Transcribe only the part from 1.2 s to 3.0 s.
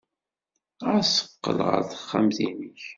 qqel ɣer texxamt-nnek.